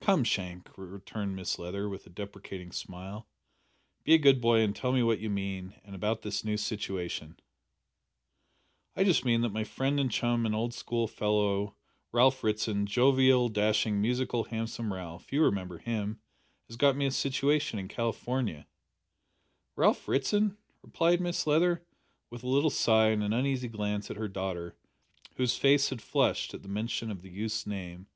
[0.00, 3.26] "Come, Shank," returned Mrs Leather, with a deprecating smile,
[4.04, 7.40] "be a good boy and tell me what you mean and about this new situation."
[8.94, 11.74] "I just mean that my friend and chum and old schoolfellow
[12.12, 16.20] Ralph Ritson jovial, dashing, musical, handsome Ralph you remember him
[16.68, 18.68] has got me a situation in California."
[19.74, 21.84] "Ralph Ritson?" repeated Mrs Leather,
[22.30, 24.76] with a little sigh and an uneasy glance at her daughter,
[25.34, 28.06] whose face had flushed at the mention of the youth's name.